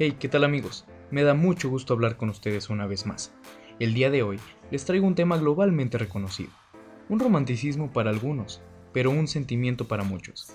Hey, 0.00 0.14
¿qué 0.16 0.28
tal 0.28 0.44
amigos? 0.44 0.84
Me 1.10 1.24
da 1.24 1.34
mucho 1.34 1.68
gusto 1.68 1.92
hablar 1.92 2.16
con 2.16 2.30
ustedes 2.30 2.70
una 2.70 2.86
vez 2.86 3.04
más. 3.04 3.34
El 3.80 3.94
día 3.94 4.10
de 4.10 4.22
hoy 4.22 4.38
les 4.70 4.84
traigo 4.84 5.04
un 5.04 5.16
tema 5.16 5.38
globalmente 5.38 5.98
reconocido. 5.98 6.50
Un 7.08 7.18
romanticismo 7.18 7.92
para 7.92 8.10
algunos, 8.10 8.62
pero 8.92 9.10
un 9.10 9.26
sentimiento 9.26 9.88
para 9.88 10.04
muchos. 10.04 10.52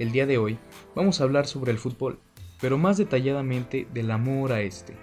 El 0.00 0.10
día 0.10 0.26
de 0.26 0.38
hoy 0.38 0.58
vamos 0.96 1.20
a 1.20 1.24
hablar 1.24 1.46
sobre 1.46 1.70
el 1.70 1.78
fútbol, 1.78 2.18
pero 2.60 2.76
más 2.76 2.96
detalladamente 2.96 3.86
del 3.94 4.10
amor 4.10 4.50
a 4.50 4.62
este. 4.62 4.96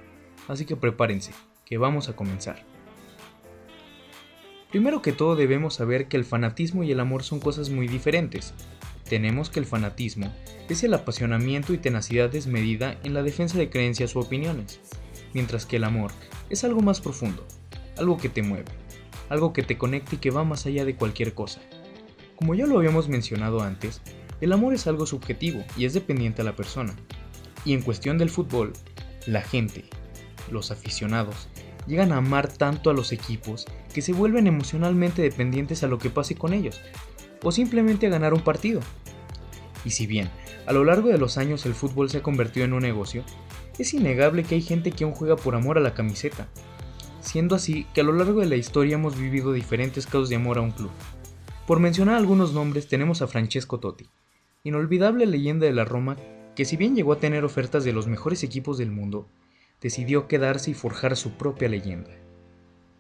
Así 0.50 0.66
que 0.66 0.75
prepárense, 0.75 1.32
que 1.64 1.77
vamos 1.77 2.09
a 2.09 2.18
comenzar. 2.18 2.66
Primero 4.71 5.02
que 5.02 5.14
todo 5.14 5.38
debemos 5.38 5.75
saber 5.75 6.09
que 6.09 6.18
el 6.18 6.25
fanatismo 6.25 6.84
y 6.84 6.91
el 6.91 7.00
amor 7.00 7.23
son 7.23 7.39
cosas 7.39 7.70
muy 7.70 7.88
diferentes. 7.88 8.54
Tenemos 9.10 9.50
que 9.50 9.60
el 9.60 9.66
fanatismo 9.66 10.32
es 10.70 10.84
el 10.84 10.94
apasionamiento 10.94 11.73
y 11.73 11.80
tenacidad 11.80 12.30
desmedida 12.30 12.96
en 13.04 13.16
la 13.16 13.23
defensa 13.23 13.58
de 13.58 13.71
creencias 13.71 14.16
u 14.16 14.20
opiniones, 14.20 14.80
mientras 15.34 15.66
que 15.66 15.77
el 15.77 15.84
amor 15.84 16.12
es 16.52 16.63
algo 16.63 16.81
más 16.81 17.02
profundo, 17.02 17.44
algo 17.98 18.17
que 18.17 18.30
te 18.30 18.44
mueve, 18.44 18.72
algo 19.30 19.52
que 19.52 19.64
te 19.64 19.80
conecta 19.80 20.14
y 20.14 20.20
que 20.20 20.30
va 20.30 20.44
más 20.44 20.67
allá 20.67 20.86
de 20.86 20.95
cualquier 20.95 21.34
cosa. 21.34 21.59
Como 22.36 22.53
ya 22.53 22.67
lo 22.67 22.77
habíamos 22.77 23.09
mencionado 23.09 23.62
antes, 23.62 24.03
el 24.41 24.53
amor 24.53 24.76
es 24.76 24.86
algo 24.86 25.08
subjetivo 25.08 25.64
y 25.76 25.86
es 25.86 25.95
dependiente 25.95 26.44
a 26.44 26.45
la 26.45 26.55
persona. 26.55 26.95
Y 27.66 27.73
en 27.73 27.81
cuestión 27.81 28.20
del 28.20 28.30
fútbol, 28.30 28.73
la 29.26 29.41
gente, 29.41 29.86
los 30.52 30.70
aficionados, 30.70 31.48
llegan 31.88 32.12
a 32.12 32.17
amar 32.17 32.48
tanto 32.48 32.91
a 32.91 32.94
los 32.94 33.12
equipos 33.12 33.66
que 33.91 34.03
se 34.03 34.14
vuelven 34.14 34.45
emocionalmente 34.45 35.23
dependientes 35.23 35.81
a 35.81 35.88
lo 35.88 35.98
que 35.98 36.12
pase 36.12 36.36
con 36.36 36.53
ellos, 36.53 36.80
o 37.43 37.52
simplemente 37.52 38.07
a 38.07 38.09
ganar 38.09 38.34
un 38.34 38.41
partido. 38.41 38.81
Y 39.85 39.91
si 39.91 40.07
bien 40.07 40.30
a 40.66 40.73
lo 40.73 40.84
largo 40.84 41.09
de 41.09 41.17
los 41.17 41.38
años 41.38 41.66
el 41.66 41.73
fútbol 41.73 42.09
se 42.09 42.20
ha 42.20 42.23
convertido 42.23 42.66
en 42.66 42.73
un 42.73 42.81
negocio, 42.81 43.23
es 43.77 43.93
innegable 43.93 44.43
que 44.43 44.55
hay 44.55 44.61
gente 44.61 44.91
que 44.91 45.03
aún 45.03 45.13
juega 45.13 45.35
por 45.35 45.55
amor 45.55 45.77
a 45.77 45.81
la 45.81 45.94
camiseta, 45.94 46.47
siendo 47.22 47.55
así 47.55 47.86
que 47.94 48.02
a 48.02 48.03
lo 48.03 48.14
largo 48.14 48.41
de 48.41 48.47
la 48.47 48.55
historia 48.55 48.95
hemos 48.95 49.17
vivido 49.17 49.53
diferentes 49.53 50.05
casos 50.05 50.30
de 50.30 50.36
amor 50.36 50.58
a 50.58 50.61
un 50.61 50.72
club. 50.72 50.91
Por 51.66 51.80
mencionar 51.80 52.16
algunos 52.16 52.53
nombres 52.53 52.88
tenemos 52.88 53.22
a 53.22 53.27
Francesco 53.27 53.80
Totti, 53.80 54.09
inolvidable 54.64 55.25
leyenda 55.25 55.66
de 55.66 55.73
la 55.73 55.86
Roma 55.86 56.17
que 56.55 56.66
si 56.66 56.75
bien 56.75 56.95
llegó 56.95 57.14
a 57.14 57.19
tener 57.19 57.45
ofertas 57.45 57.83
de 57.83 57.94
los 57.94 58.08
mejores 58.08 58.44
equipos 58.44 58.77
del 58.77 58.92
mundo, 58.92 59.30
decidió 59.81 60.27
quedarse 60.27 60.71
y 60.71 60.73
forjar 60.73 61.16
su 61.16 61.31
propia 61.31 61.69
leyenda. 61.69 62.11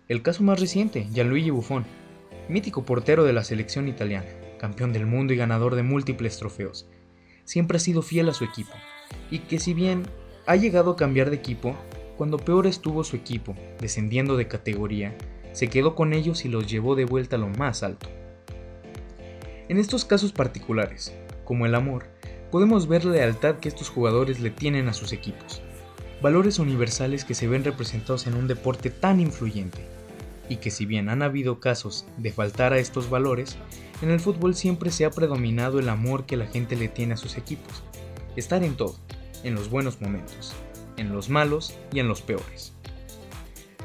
El 0.07 0.21
caso 0.21 0.43
más 0.43 0.59
reciente, 0.59 1.07
Gianluigi 1.11 1.49
Buffon, 1.49 1.85
mítico 2.49 2.83
portero 2.83 3.23
de 3.23 3.31
la 3.31 3.43
selección 3.43 3.87
italiana, 3.87 4.27
campeón 4.57 4.91
del 4.91 5.05
mundo 5.05 5.33
y 5.33 5.37
ganador 5.37 5.75
de 5.75 5.83
múltiples 5.83 6.37
trofeos, 6.37 6.87
siempre 7.45 7.77
ha 7.77 7.79
sido 7.79 8.01
fiel 8.01 8.27
a 8.27 8.33
su 8.33 8.43
equipo, 8.43 8.73
y 9.29 9.39
que 9.39 9.59
si 9.59 9.73
bien 9.73 10.03
ha 10.47 10.55
llegado 10.55 10.91
a 10.91 10.95
cambiar 10.95 11.29
de 11.29 11.35
equipo, 11.35 11.75
cuando 12.17 12.37
peor 12.37 12.65
estuvo 12.65 13.03
su 13.03 13.15
equipo, 13.15 13.55
descendiendo 13.79 14.35
de 14.35 14.47
categoría, 14.47 15.15
se 15.53 15.69
quedó 15.69 15.95
con 15.95 16.11
ellos 16.11 16.43
y 16.43 16.49
los 16.49 16.69
llevó 16.69 16.95
de 16.95 17.05
vuelta 17.05 17.35
a 17.35 17.39
lo 17.39 17.49
más 17.49 17.83
alto. 17.83 18.09
En 19.67 19.77
estos 19.77 20.03
casos 20.03 20.31
particulares, 20.31 21.13
como 21.45 21.67
el 21.67 21.75
amor, 21.75 22.07
podemos 22.51 22.87
ver 22.87 23.05
la 23.05 23.13
lealtad 23.13 23.57
que 23.57 23.69
estos 23.69 23.89
jugadores 23.89 24.39
le 24.39 24.49
tienen 24.49 24.89
a 24.89 24.93
sus 24.93 25.13
equipos, 25.13 25.61
valores 26.21 26.57
universales 26.57 27.25
que 27.25 27.35
se 27.35 27.47
ven 27.47 27.63
representados 27.63 28.25
en 28.25 28.33
un 28.33 28.47
deporte 28.47 28.89
tan 28.89 29.19
influyente 29.19 29.98
y 30.49 30.57
que 30.57 30.71
si 30.71 30.85
bien 30.85 31.07
han 31.07 31.21
habido 31.21 31.59
casos 31.59 32.05
de 32.17 32.31
faltar 32.31 32.73
a 32.73 32.79
estos 32.79 33.09
valores, 33.09 33.57
en 34.01 34.09
el 34.09 34.19
fútbol 34.19 34.55
siempre 34.55 34.91
se 34.91 35.05
ha 35.05 35.11
predominado 35.11 35.79
el 35.79 35.87
amor 35.87 36.25
que 36.25 36.37
la 36.37 36.47
gente 36.47 36.75
le 36.75 36.87
tiene 36.87 37.13
a 37.13 37.17
sus 37.17 37.37
equipos. 37.37 37.83
Estar 38.35 38.63
en 38.63 38.75
todo, 38.75 38.95
en 39.43 39.55
los 39.55 39.69
buenos 39.69 40.01
momentos, 40.01 40.53
en 40.97 41.13
los 41.13 41.29
malos 41.29 41.75
y 41.93 41.99
en 41.99 42.07
los 42.07 42.21
peores. 42.21 42.73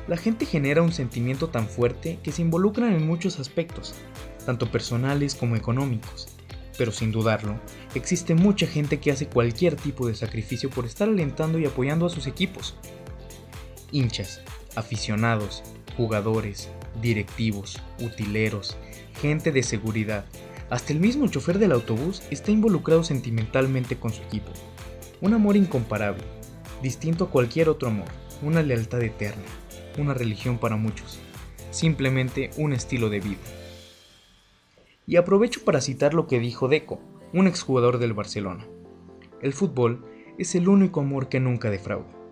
La 0.08 0.16
gente 0.16 0.46
genera 0.46 0.82
un 0.82 0.92
sentimiento 0.92 1.48
tan 1.48 1.68
fuerte 1.68 2.18
que 2.22 2.32
se 2.32 2.42
involucran 2.42 2.92
en 2.92 3.06
muchos 3.06 3.38
aspectos, 3.38 3.94
tanto 4.44 4.70
personales 4.70 5.34
como 5.34 5.56
económicos, 5.56 6.28
pero 6.76 6.92
sin 6.92 7.12
dudarlo, 7.12 7.58
existe 7.94 8.34
mucha 8.34 8.66
gente 8.66 9.00
que 9.00 9.10
hace 9.10 9.26
cualquier 9.26 9.76
tipo 9.76 10.06
de 10.06 10.14
sacrificio 10.14 10.70
por 10.70 10.84
estar 10.84 11.08
alentando 11.08 11.58
y 11.58 11.66
apoyando 11.66 12.06
a 12.06 12.10
sus 12.10 12.26
equipos. 12.26 12.74
Hinchas, 13.92 14.42
aficionados, 14.76 15.62
jugadores, 15.96 16.70
directivos, 17.00 17.80
utileros, 18.00 18.76
gente 19.20 19.52
de 19.52 19.62
seguridad, 19.62 20.24
hasta 20.70 20.92
el 20.92 21.00
mismo 21.00 21.28
chofer 21.28 21.58
del 21.58 21.72
autobús 21.72 22.22
está 22.30 22.50
involucrado 22.50 23.04
sentimentalmente 23.04 23.96
con 23.96 24.12
su 24.12 24.22
equipo. 24.22 24.50
Un 25.20 25.34
amor 25.34 25.56
incomparable, 25.56 26.24
distinto 26.82 27.24
a 27.24 27.30
cualquier 27.30 27.68
otro 27.68 27.88
amor, 27.88 28.08
una 28.42 28.62
lealtad 28.62 29.02
eterna, 29.02 29.44
una 29.98 30.14
religión 30.14 30.58
para 30.58 30.76
muchos, 30.76 31.18
simplemente 31.70 32.50
un 32.56 32.72
estilo 32.72 33.10
de 33.10 33.20
vida. 33.20 33.38
Y 35.06 35.16
aprovecho 35.16 35.64
para 35.64 35.80
citar 35.80 36.14
lo 36.14 36.26
que 36.26 36.40
dijo 36.40 36.68
Deco, 36.68 37.00
un 37.32 37.46
exjugador 37.46 37.98
del 37.98 38.14
Barcelona. 38.14 38.66
El 39.42 39.52
fútbol 39.52 40.04
es 40.38 40.54
el 40.54 40.68
único 40.68 41.00
amor 41.00 41.28
que 41.28 41.40
nunca 41.40 41.70
defrauda. 41.70 42.23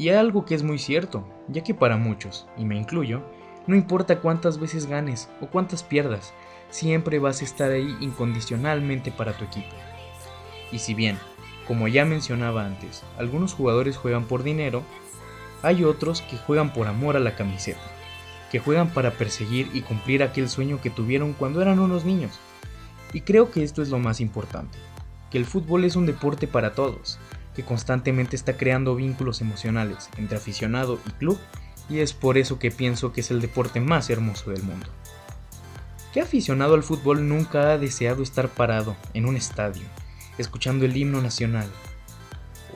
Y 0.00 0.08
algo 0.08 0.46
que 0.46 0.54
es 0.54 0.62
muy 0.62 0.78
cierto, 0.78 1.26
ya 1.48 1.62
que 1.62 1.74
para 1.74 1.98
muchos, 1.98 2.46
y 2.56 2.64
me 2.64 2.74
incluyo, 2.74 3.20
no 3.66 3.76
importa 3.76 4.20
cuántas 4.20 4.58
veces 4.58 4.86
ganes 4.86 5.28
o 5.42 5.48
cuántas 5.48 5.82
pierdas, 5.82 6.32
siempre 6.70 7.18
vas 7.18 7.42
a 7.42 7.44
estar 7.44 7.70
ahí 7.70 7.94
incondicionalmente 8.00 9.12
para 9.12 9.34
tu 9.34 9.44
equipo. 9.44 9.76
Y 10.72 10.78
si 10.78 10.94
bien, 10.94 11.18
como 11.68 11.86
ya 11.86 12.06
mencionaba 12.06 12.64
antes, 12.64 13.02
algunos 13.18 13.52
jugadores 13.52 13.98
juegan 13.98 14.24
por 14.24 14.42
dinero, 14.42 14.84
hay 15.60 15.84
otros 15.84 16.22
que 16.22 16.38
juegan 16.38 16.72
por 16.72 16.86
amor 16.86 17.18
a 17.18 17.20
la 17.20 17.36
camiseta, 17.36 17.82
que 18.50 18.58
juegan 18.58 18.94
para 18.94 19.10
perseguir 19.10 19.68
y 19.74 19.82
cumplir 19.82 20.22
aquel 20.22 20.48
sueño 20.48 20.80
que 20.80 20.88
tuvieron 20.88 21.34
cuando 21.34 21.60
eran 21.60 21.78
unos 21.78 22.06
niños. 22.06 22.40
Y 23.12 23.20
creo 23.20 23.50
que 23.50 23.62
esto 23.62 23.82
es 23.82 23.90
lo 23.90 23.98
más 23.98 24.22
importante, 24.22 24.78
que 25.30 25.36
el 25.36 25.44
fútbol 25.44 25.84
es 25.84 25.94
un 25.94 26.06
deporte 26.06 26.46
para 26.46 26.72
todos, 26.72 27.18
que 27.54 27.64
constantemente 27.64 28.36
está 28.36 28.56
creando 28.56 28.94
vínculos 28.94 29.40
emocionales 29.40 30.08
entre 30.16 30.38
aficionado 30.38 30.98
y 31.06 31.10
club 31.12 31.38
y 31.88 31.98
es 31.98 32.12
por 32.12 32.38
eso 32.38 32.58
que 32.58 32.70
pienso 32.70 33.12
que 33.12 33.20
es 33.20 33.30
el 33.30 33.40
deporte 33.40 33.80
más 33.80 34.10
hermoso 34.10 34.50
del 34.50 34.62
mundo. 34.62 34.86
¿Qué 36.12 36.20
aficionado 36.20 36.74
al 36.74 36.82
fútbol 36.82 37.28
nunca 37.28 37.72
ha 37.72 37.78
deseado 37.78 38.22
estar 38.22 38.48
parado 38.48 38.96
en 39.14 39.26
un 39.26 39.36
estadio, 39.36 39.82
escuchando 40.38 40.84
el 40.84 40.96
himno 40.96 41.20
nacional? 41.20 41.68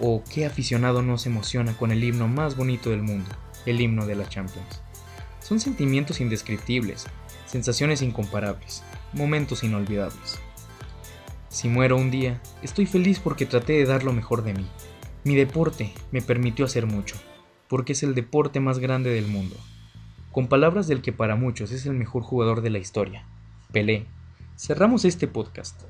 ¿O 0.00 0.22
qué 0.32 0.46
aficionado 0.46 1.02
no 1.02 1.18
se 1.18 1.28
emociona 1.28 1.76
con 1.76 1.92
el 1.92 2.02
himno 2.02 2.28
más 2.28 2.56
bonito 2.56 2.90
del 2.90 3.02
mundo, 3.02 3.30
el 3.66 3.80
himno 3.80 4.06
de 4.06 4.16
la 4.16 4.28
Champions? 4.28 4.82
Son 5.40 5.60
sentimientos 5.60 6.20
indescriptibles, 6.20 7.06
sensaciones 7.46 8.02
incomparables, 8.02 8.82
momentos 9.12 9.62
inolvidables. 9.62 10.38
Si 11.54 11.68
muero 11.68 11.96
un 11.96 12.10
día, 12.10 12.40
estoy 12.62 12.84
feliz 12.84 13.20
porque 13.20 13.46
traté 13.46 13.74
de 13.74 13.84
dar 13.84 14.02
lo 14.02 14.12
mejor 14.12 14.42
de 14.42 14.54
mí. 14.54 14.66
Mi 15.22 15.36
deporte 15.36 15.92
me 16.10 16.20
permitió 16.20 16.64
hacer 16.64 16.84
mucho, 16.84 17.14
porque 17.68 17.92
es 17.92 18.02
el 18.02 18.16
deporte 18.16 18.58
más 18.58 18.80
grande 18.80 19.10
del 19.10 19.28
mundo. 19.28 19.54
Con 20.32 20.48
palabras 20.48 20.88
del 20.88 21.00
que 21.00 21.12
para 21.12 21.36
muchos 21.36 21.70
es 21.70 21.86
el 21.86 21.92
mejor 21.92 22.24
jugador 22.24 22.60
de 22.60 22.70
la 22.70 22.80
historia, 22.80 23.24
Pelé, 23.70 24.06
cerramos 24.56 25.04
este 25.04 25.28
podcast, 25.28 25.82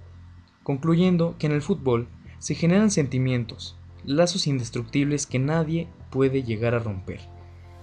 concluyendo 0.63 1.35
que 1.39 1.47
en 1.47 1.53
el 1.53 1.63
fútbol 1.63 2.09
se 2.41 2.55
generan 2.55 2.91
sentimientos, 2.91 3.79
lazos 4.05 4.47
indestructibles 4.47 5.25
que 5.25 5.39
nadie 5.39 5.89
puede 6.11 6.43
llegar 6.43 6.75
a 6.75 6.79
romper, 6.79 7.21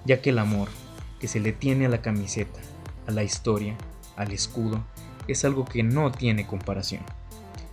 ya 0.06 0.22
que 0.22 0.30
el 0.30 0.38
amor 0.38 0.68
que 1.20 1.28
se 1.28 1.40
le 1.40 1.52
tiene 1.52 1.88
a 1.88 1.90
la 1.90 2.03
camiseta, 2.03 2.59
a 3.08 3.12
la 3.12 3.24
historia, 3.24 3.75
al 4.18 4.31
escudo, 4.31 4.86
es 5.28 5.46
algo 5.46 5.66
que 5.66 5.81
no 5.81 6.12
tiene 6.12 6.46
comparación 6.46 7.02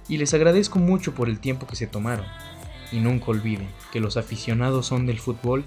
y 0.08 0.16
les 0.16 0.34
agradezco 0.34 0.78
mucho 0.78 1.14
por 1.14 1.28
el 1.28 1.38
tiempo 1.38 1.66
que 1.66 1.76
se 1.76 1.86
tomaron. 1.86 2.26
Y 2.90 3.00
nunca 3.00 3.26
olviden 3.26 3.68
que 3.92 4.00
los 4.00 4.16
aficionados 4.16 4.86
son 4.86 5.06
del 5.06 5.20
fútbol 5.20 5.64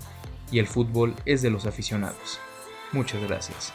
y 0.52 0.60
el 0.60 0.68
fútbol 0.68 1.14
es 1.26 1.42
de 1.42 1.52
los 1.52 1.66
aficionados. 1.66 2.40
Muchas 2.92 3.22
gracias. 3.22 3.74